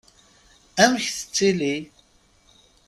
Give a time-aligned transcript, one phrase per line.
[0.83, 1.75] Amek tettili?